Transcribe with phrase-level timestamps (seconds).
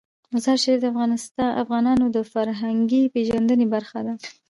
[0.33, 0.79] مزارشریف
[1.35, 4.13] د افغانانو د فرهنګي پیژندنې برخه ده.